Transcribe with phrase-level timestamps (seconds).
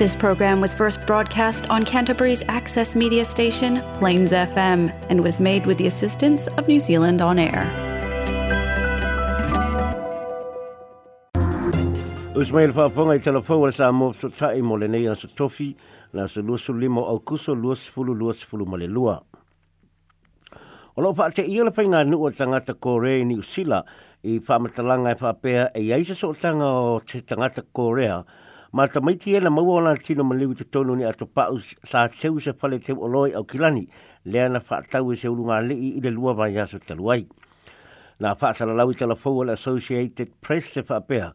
[0.00, 5.66] This program was first broadcast on Canterbury's access media station, Plains FM, and was made
[5.68, 7.66] with the assistance of New Zealand On Air.
[12.42, 15.68] Usmail Fafonga i telefona sa mo so tai mo lenei a so tofi
[16.16, 19.18] na so lusu limo au kuso lusu fulu lusu fulu mo le lua.
[20.96, 23.84] O loo wha te ia le whainga nua tangata Korea ni Usila
[24.24, 28.24] i whamatalanga e whapea e aisa so tanga o te tangata Korea
[28.72, 31.58] ma ta maiti e na maua ona tino ma maliwi te tonu ni ato pau
[31.90, 33.88] sa teu se fale te oloi au kilani
[34.24, 37.24] lea na whaatau e se urunga lei i le lua vai aso talu ai
[38.20, 41.32] Nā whaatalalau i talafou ala Associated Press se whaapea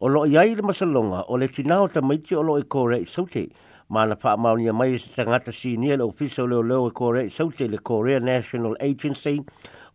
[0.00, 3.04] o loo iai le masalonga o le tinao ta maiti o loo i kore i
[3.06, 3.46] saute
[3.88, 7.24] ma na whaamaunia mai e se tangata sinia le ofiso o leo leo i kore
[7.26, 9.38] i saute le Korea National Agency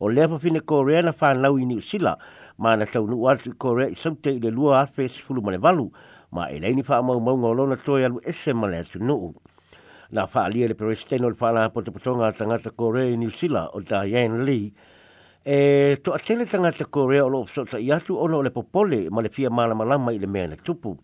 [0.02, 2.18] o lea pafine Korea na whanau i New Zealand
[2.58, 5.92] ma na taunu atu i kore i saute i le lua afe sifulu mane valu
[6.32, 9.34] ma e leini wha mau mau ngolo na toi alu ese male atu nuu.
[10.12, 13.30] Na wha alia le peroi steno le wha po te potonga tangata Korea i New
[13.30, 14.72] Zealand o Diane Lee,
[15.44, 19.22] e to atele tangata Korea o lo opso ta iatu ono o le popole ma
[19.22, 20.98] le fia mala malama i le mea na tupu.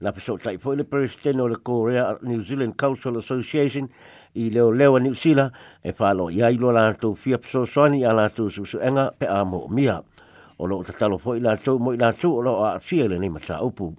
[0.00, 3.88] Na piso ta i le peroi steno le Korea New Zealand Cultural Association
[4.34, 7.64] i leo leo a New Zealand e wha lo ia ilo la tau fia piso
[7.64, 10.02] soani a la susu enga pe a mo mia.
[10.58, 13.06] O lo o tatalo fo i la tau mo i la olo o a fia
[13.06, 13.94] le ni mata upu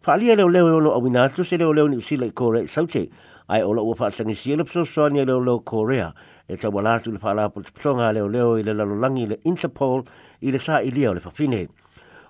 [0.00, 1.88] fa e e e ali le le o lo awina tu se le o le
[1.88, 3.08] ni si le kore sau te
[3.48, 6.14] ai o lo wa fa tangi si le pso so ni le o lo kore
[6.46, 8.72] e ta wala tu le fa la po tso nga le o le i le
[8.74, 10.04] la lo langi le interpol
[10.40, 11.66] i le sa i le o le fa fine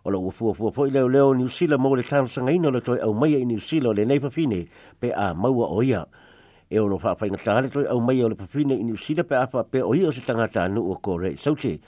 [0.03, 2.51] o lo fu fu fu le o le ni si le mo le tam sanga
[2.53, 4.65] ino le toi au mai i ni si le le nei fa fine
[4.99, 6.09] pe a mau o ia
[6.71, 8.83] e o lo fa fa ngata le toi au mai o le fa fine i
[8.83, 11.37] ni si le pe a fa pe o ia se tanga ta no o kore
[11.37, 11.79] sau te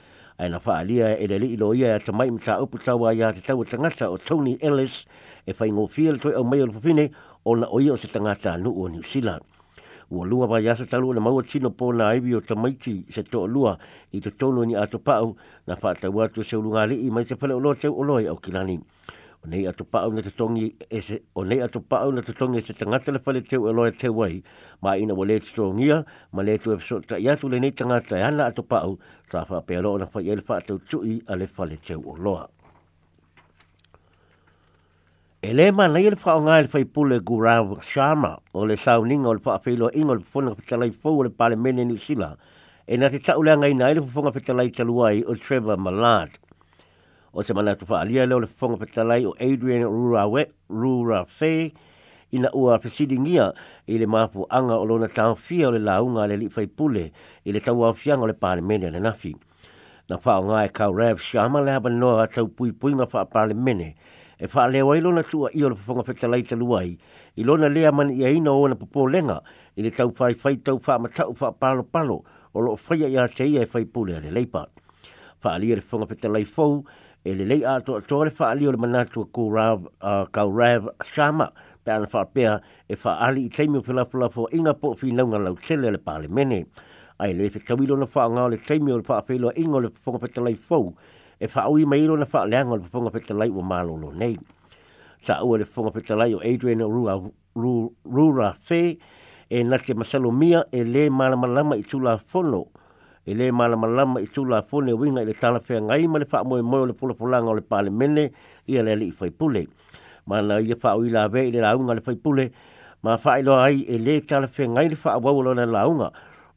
[0.41, 2.79] aina faaalia e le alii loa ia e atamai ma taupu
[3.13, 5.05] ya te tau tangata o tony ellis
[5.47, 7.11] e faigofia le toe au mai o le fafine
[7.45, 9.43] ona o ia o se tagata anuu o new zealand
[10.11, 13.77] ua lua vai asa talu ona maua tino pona aivi o tamaiti se toʻalua
[14.13, 15.37] i totonu ni atopaʻu
[15.67, 18.81] na faatau atu se ulugalii mai se fele o lo teu o au kilani
[19.45, 22.67] o nei atu pāu na tatongi e se, o nei atu pāu na tatongi e
[22.67, 24.43] se tangata le whale teo e loa te wai,
[24.83, 28.19] ma ina wale te tōngia, ma le tu e pso, ta iatu le nei tangata
[28.19, 28.99] e ana atu pāu,
[29.31, 32.17] ta wha pēa loa na wha iele wha atu tui a le whale teo o
[32.17, 32.49] loa.
[35.41, 38.77] E le ma nei le wha o ngai le whai pule Gurav Sharma, o le
[38.77, 41.57] sau ninga o le wha awhilo inga o le pwona kapitalai fau o le pale
[41.57, 42.37] mene ni sila,
[42.85, 46.29] e na te tau le angai nai le pwona lai taluai o Trevor Malad.
[46.29, 46.39] Malad
[47.33, 51.73] o te manatu whaalia leo le whonga petalai o Adrian Rurawe, Rurafe,
[52.33, 53.53] ina ua fesidingia
[53.87, 57.11] i le mafu anga o lona tawhia o le launga le lipfai pule
[57.45, 59.35] i le tawa fianga o le pale le nafi.
[60.09, 63.07] Na whao ngai e kau rev shama le haba noa a tau pui pui ngā
[63.07, 63.55] wha pale
[64.43, 66.99] e wha leo ai lona tua i o le whonga petalai te luai
[67.37, 69.43] i lona lea mani i aina o na popo lenga
[69.77, 72.25] i le tau whai whai tau wha matau wha palo palo
[72.55, 74.67] o lo whaia i a te ia e whai pule a le leipa.
[75.45, 76.83] Wha alia le whonga petalai fau
[77.25, 80.43] e le lei ato to le fa ali o le manatu ko rav uh, ka
[80.45, 81.51] rav sama
[81.85, 82.45] pe ana fa pe
[82.89, 85.91] e fa ali i taimi o fela fela fo inga po fi nga lau tele
[85.93, 86.65] le pale mene
[87.19, 89.89] ai le fe tawilo na fa nga le taimi o le fa felo inga le
[90.03, 90.95] fonga pe tele fo
[91.39, 93.61] e fa o i mai lo na fa le nga le fonga pe tele o
[93.61, 94.39] malo nei
[95.21, 97.21] sa o le fonga pe tele o adrian rua
[98.17, 98.97] rura fe
[99.51, 102.65] e na te masalo mia e le mala mala tula fono
[103.31, 106.43] e le malamalama i la fone winga i le tala fea ngai ma le wha
[106.45, 108.25] moe moe le pula pulanga o le pale mene
[108.67, 109.67] i le li i whaipule.
[110.27, 112.51] Ma na i a wha ve i la vea le launga le whaipule,
[113.03, 116.09] ma wha i ai ele le tala fea ngai le wha wau lona launga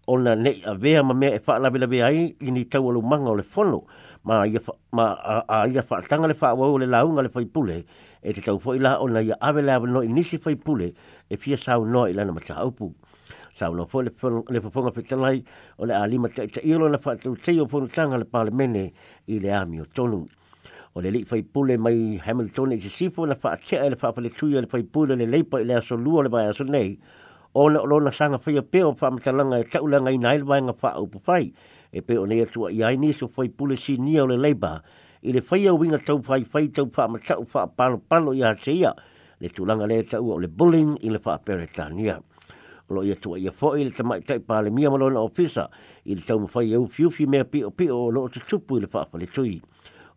[0.08, 2.90] o na ne a vea ma mea e la vila vea ai i ni tau
[2.90, 3.84] alu manga le fono,
[4.24, 4.60] ma i a,
[4.92, 7.84] ma, a, a, a, a tanga le wha wau le launga le whaipule,
[8.24, 10.38] e te tau fo i la ona na i a ave la no i nisi
[10.44, 10.94] whaipule
[11.30, 12.94] e fia sau no i lana mata upu.
[13.56, 15.44] saulo fo le fofonga fetalai
[15.78, 18.92] o le alima taʻitaʻi o lona faatautai o fonotaga le palemene
[19.30, 20.26] i le ami o tonu
[20.96, 24.68] o le lii faipule mai hamilton si fo na fa e le faafaletui e le
[24.68, 26.98] faipule le leipa i le asolua o le vaeaso nei
[27.54, 30.74] ona o na sanga faia pe o faamatalaga e taʻulaga ina ai le vaega
[31.22, 31.54] fai
[31.94, 34.82] e pe o nei atuaʻi ai ni so si sinia o le leiba
[35.22, 38.96] i le faia winga tau fai fai tau faamatau faapalopalo iā te ia
[39.40, 42.18] le tulanga le tau o le bullying i le faapere tania
[42.90, 45.70] lo ye tua ye fo il te mai tai pale mia mo ofisa
[46.04, 49.06] il tau ma fai au fiu fiu mea pio pio lo te tupu il faa
[49.06, 49.62] fale tui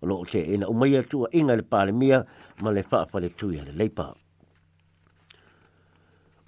[0.02, 2.26] lo te ena umaia tua inga le pale mia
[2.62, 4.14] ma le faa fale tui ale leipa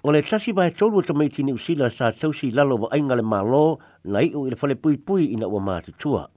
[0.01, 3.21] o le tasi vai tolu o tamai tini usila sa tausi lalo wa ainga le
[3.23, 6.29] malo nai iu il fale pui pui ina ua maa tua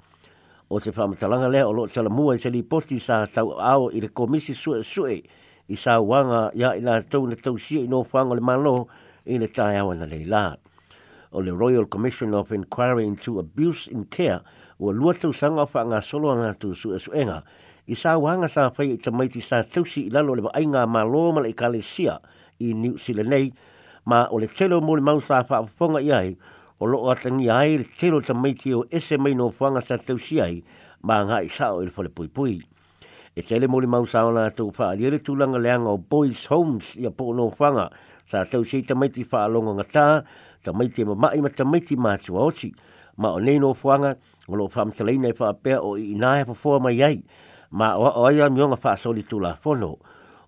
[0.69, 3.91] o se whamatalanga lea o lo tala mua i se li poti sa tau ao
[3.91, 5.23] i le komisi sue sue
[5.67, 8.89] i sa wanga ya ina tau na tausia ino whanga le malo
[9.27, 10.57] i le tae awa na leila.
[11.33, 14.41] O le Royal Commission of Inquiry into Abuse in Care
[14.79, 17.43] o lua tau sanga wha ngā solo ngā tu su e suenga
[17.87, 21.45] i sā wanga sā whai i tamaiti sā tausi i lalo le wāinga mā loma
[21.45, 22.17] le i kāle sia
[22.61, 23.53] i New Zealand nei
[24.07, 26.33] ma o le telo mō le mausā whaafonga i ai
[26.83, 30.61] o loo atangi ai le telo tamaiti o ese mai no whanga sā tausi ai
[31.07, 32.59] ma ngā i sā o ilfo le pui pui.
[33.39, 36.47] E tele mo le mausā o nā tau wha a liere tūlanga leanga o Boys
[36.51, 37.87] Homes ia po no fanga
[38.33, 40.05] Sa tau sei ta maiti whaalonga ngā tā,
[40.65, 42.71] ta maiti e ma mai ma ta maiti mātua oti.
[43.21, 44.15] Ma o neno fuanga,
[44.49, 47.19] o lo whamtalaina e whaapea o i nāhe whafoa mai ai.
[47.77, 49.91] Ma o o aia mionga whaasoli tula whono.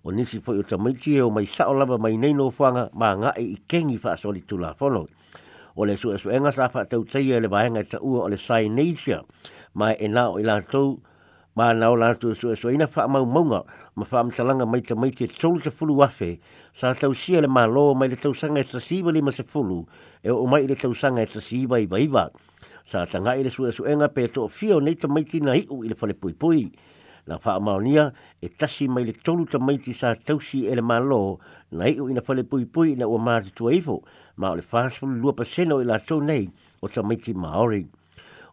[0.01, 2.89] O nisi fo i o ta maiti e o mai sao lava mai neno fuanga,
[2.97, 5.05] ma ngā e i kengi whaasoli tula whono.
[5.77, 8.27] O le su esu enga sa whaatau teia e le vahenga e ta ua o
[8.33, 9.21] le Sainasia.
[9.77, 10.97] Ma e nā o i lantou,
[11.55, 13.63] ma na ola tu so so ina fa ma munga
[13.95, 16.39] ma fa ma talanga mai te mai te tolu te fulu wafe
[16.75, 19.87] sa tau sia le malo mai le tau sanga e sasiba lima se fulu
[20.21, 22.27] e o mai le tau sanga e sasiba i vaiva
[22.83, 25.79] sa tanga ile su su enga pe to fio nei te mai tina i u
[25.83, 26.67] ile fale pui pui
[27.25, 28.11] na fa maonia
[28.43, 31.39] e tasi mai le tolu te mai sa tau si ele malo
[31.71, 34.03] i u ina fale pui pui na o ma te tuifo
[34.35, 36.51] ma o le fa fulu lua pa seno ile tau nei
[36.83, 37.87] o te mai maori.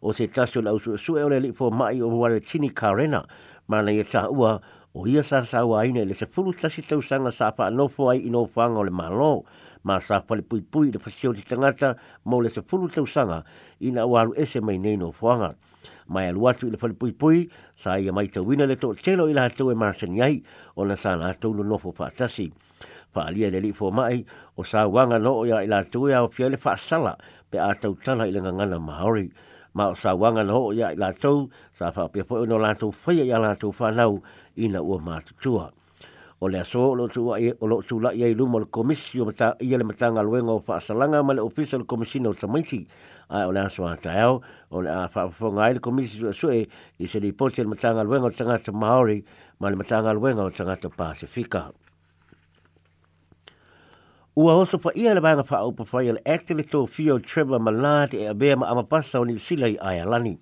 [0.03, 3.25] o se taso la usu su e ole li fo mai o wale tini karena
[3.69, 4.61] ma na ia ua
[4.95, 8.09] o ia sa sa wa le se fulu tasi tau sanga sa fa no fo
[8.11, 9.45] ai ino fanga o le malo
[9.85, 13.07] ma sa fa le pui pui le fasio ti tangata mo le se fulu tau
[13.07, 13.45] sanga
[13.81, 15.55] ina walu ese mai nei no fanga
[16.09, 17.47] mai alu atu i le fale pui pui
[17.79, 20.43] sa ia mai tawina le to telo i la hatu e māsani ai
[20.75, 22.51] o na sa la hatu no nofo whaatasi
[23.15, 24.27] whaalia le li fo mai
[24.59, 27.15] o sa wanga no o ia i la hatu e au fia le whaasala
[27.51, 29.31] pe a tau tala i le ngangana Maori
[29.75, 33.25] ma o sawanga na ho ia i lātou, sa fa pia fo no lātou whaia
[33.29, 34.19] ia lātou whanau
[34.57, 35.71] ina ua mātutua.
[36.43, 39.25] O le aso lo tu ai o lo tu la ia i lumo le komisio
[39.31, 42.83] mata ia le matanga luenga o whaasalanga ma le ofisa le komisina o tamaiti
[43.31, 46.67] a o le aso atao o le a whaafonga ai le komisio a sue
[46.99, 49.23] i se li pote le matanga luenga o tangata Maori
[49.61, 51.71] ma le matanga luenga o tangata Pasifika.
[54.37, 56.89] Ua oso fa ia le vanga fa upa fa ia le acte le tō
[57.23, 60.39] Trevor Malad e a bea ma ama pasa o ni sila i ai alani.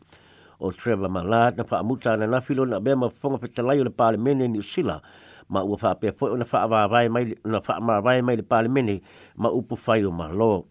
[0.60, 3.82] O Trevor Malad na fa amuta ana nafilo na bea ma fonga pe talai o
[3.84, 5.02] le pale mene ni sila
[5.48, 8.42] ma ua fa pe fo na fa avai mai na fa ma avai mai le
[8.46, 9.00] pale mene
[9.34, 10.68] ma upa fa i o malo.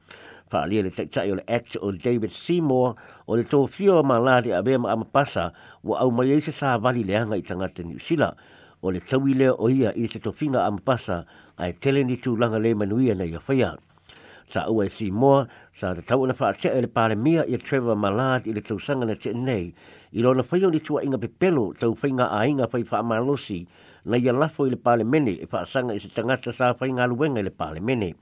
[0.49, 2.95] Fa alia le tektai o le acte o David Seymour
[3.27, 5.51] o le tō fio Malad e a bea ma ama pasa
[5.83, 8.31] wa au mai eise sa vali leanga i tangata ni sila
[8.81, 11.25] o le tawi lea o ia i se tofinga am pasa
[11.59, 13.75] ai e tele ni tū langa le manuia na ia whaia.
[14.49, 15.45] Sa ua e si moa,
[15.75, 18.53] sa te tau na wha tea e le pāre mia i a Trevor Malad i
[18.55, 19.69] le tausanga na te nei,
[20.15, 23.67] i lona whaio ni tua inga pepelo tau whainga a inga whai wha amalosi
[24.07, 27.05] na ia lafo i le pāre mene e wha sanga i se tangata sa whainga
[27.11, 28.15] luenga i le pāre mene.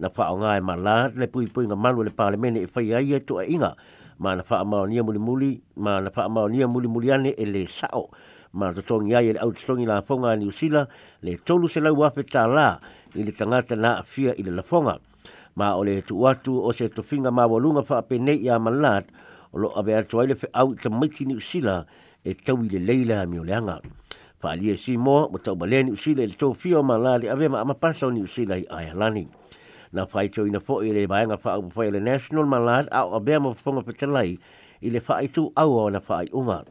[0.00, 2.68] Na wha o ngā e Malad le pui pui ngā manu le pāre mene e
[2.72, 3.76] whai ai e tua inga,
[4.18, 7.66] ma na wha amao muli muli, ma na wha amao muli muli ane e le
[7.68, 8.08] sao,
[8.52, 10.88] ma to tong ya ye out tong la fonga ni usila
[11.22, 12.80] le tolu se la wafe ta la
[13.14, 14.98] i le tangata na afia i le la fonga
[15.54, 18.58] ma o le tu watu o se to finga ma volunga fa pe ne ya
[18.58, 19.06] malat
[19.54, 21.86] o lo ave a toile fe out te miti ni usila
[22.26, 23.78] e tau i le leila mi o leanga
[24.42, 27.18] fa ali e si mo mo tau balen ni usila le to fio ma la
[27.22, 29.28] le ave ma ma pasa ni usila i ai lani
[29.94, 32.88] na fai to ina fo i le ba nga fa au fa le national malat
[32.90, 34.34] a o ave ma fonga fe te lai
[34.82, 36.66] i le fa i tu au o na fa i umat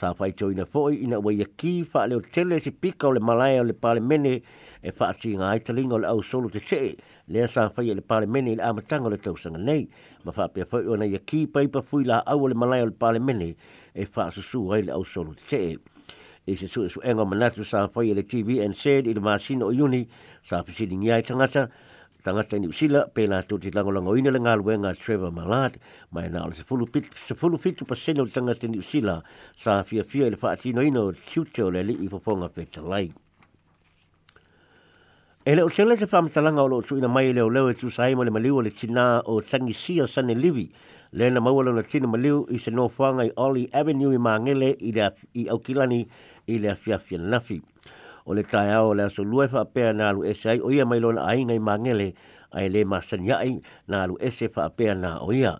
[0.00, 3.20] sa fai toi na foi ina wai ki fa le tele si pika o le
[3.20, 4.42] malaya o le pale mene
[4.82, 6.96] e fa si nga ai o le au solo te te e
[7.28, 9.88] le sa fai le pale mene le amatanga le tausanga nei
[10.24, 12.86] ma fa pe foi ona ia ki pai pa fui la au le malaya o
[12.86, 13.56] le pale mene
[13.94, 15.78] e fa susu ai le au solo te te
[16.46, 19.14] e se su e su enga manatu sa fai e le TV and said i
[19.14, 20.06] le masino o yuni
[20.44, 21.70] sa fisilingi ai tangata
[22.26, 25.74] tangata ni usila pena tu te langolango ina le ngaluenga Trevor Malat
[26.10, 29.22] mai na se fulu pit se fulu fitu pasena o tangata ni usila
[29.56, 33.06] sa fia fia le faatino ina o tiute o le li i poponga pe talai.
[35.46, 37.74] E le o tele se whamatalanga o lo tu ina mai e leo leo e
[37.78, 40.66] tu saima le maliu le tina o tangisia sane livi
[41.14, 45.46] le na mawala na tina maliu i se nofanga i Ollie Avenue i mangele i
[45.48, 46.02] au kilani
[46.50, 47.62] i le afiafia nafi.
[47.62, 47.62] Nafi
[48.26, 50.98] o le taia o le aso lue whaapea nā alu ese ai o ia mai
[51.00, 52.12] lona ainga i mangele
[52.52, 53.52] ai le masani ai
[53.88, 55.58] nā alu ese whaapea nā o ia.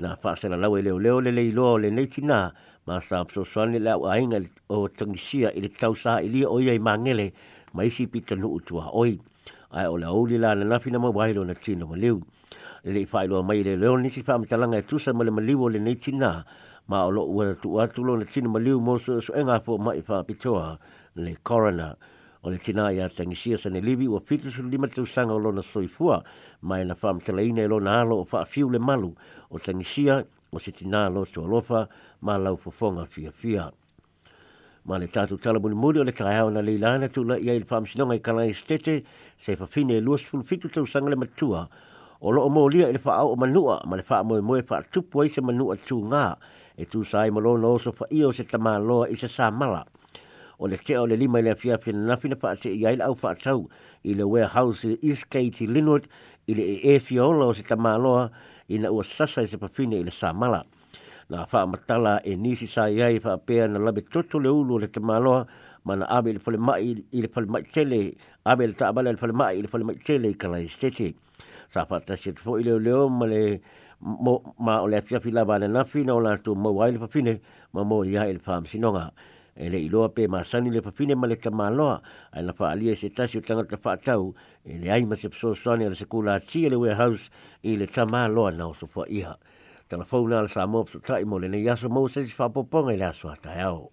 [0.00, 2.50] Nā whaasana lau e leo leo le lei o le neiti nā
[2.88, 4.40] ma sa so sone le au ainga
[4.72, 7.32] o tangisia i le tausaha i lia o ia i mangele
[7.76, 9.18] ma isi pita nuu tua oi.
[9.76, 12.22] Ai o la ouli la na nafina ma wailo na tino ma Le
[12.92, 16.44] lei whailoa mai le leo nisi whaamitalanga e tusa ma le maliwo le neiti nā
[16.88, 19.76] ma o lo ua tu atu lo na tino ma leu mo so enga fo
[19.76, 20.64] mai whaapitoa.
[20.78, 21.96] Ai le corona
[22.42, 25.38] o le tina ia tangisia sa ne livi o fitu su lima tu sanga o
[25.38, 26.22] lona soifua
[26.62, 29.14] mai na wha mtala ina e lona alo o wha fiu le malu
[29.50, 31.88] o tangisia o se tina alo tu alofa
[32.20, 33.72] ma lau fofonga fia fia.
[34.84, 37.54] Ma le tatu tala muni muri o le tae na le ilana tu la ia
[37.56, 39.02] i le wha msinonga i kanai stete
[39.36, 41.66] se fa fine e luas ful fitu tu sanga le matua
[42.20, 44.40] o lo o mō lia i le wha au o manua ma le wha moe
[44.40, 46.36] moe wha tupu ai se manua tu ngā
[46.78, 49.50] e tu sa i malona oso fa i o se tamā loa i se sa
[49.50, 49.82] mala.
[50.58, 53.14] o le tea o le lima i le afia fiananafi na faase i ai au
[53.14, 53.68] faatau
[54.08, 56.06] i le warehouse i le eastgate i linwood
[56.48, 58.30] i le e, e fiola o se tamāloa
[58.68, 60.62] ina ua sasa i se pafine i le samala
[61.28, 64.86] na faamatala e nisi sa i ai faapea na labe toto le ulu o le
[64.88, 65.46] tamāloa
[65.86, 69.20] ma na ave i le falemai i le falemai tele ave le taavale i le
[69.20, 71.12] falemai i le falemai tele i kalai stete
[71.68, 73.60] sa faatasi atu foʻi leoleo ma le
[74.00, 77.40] mo ma o le afiafi lava le nafi na o latou mau ai le fafine
[77.74, 79.10] ma mo ia i le faamasinoga
[79.56, 83.08] e ilo ape pe masani le fafine ma le tamaloa ai na faalia e se
[83.10, 84.34] tasi o tagata faatau
[84.64, 87.30] e le ai ma se fesoasoani a le sekulatia le warehouse
[87.62, 89.36] i le tamaloa na osofoaia
[89.88, 93.90] talafou na le sa moa fesotaʻi mo lenei aso mou sesi faapoopoga i le aso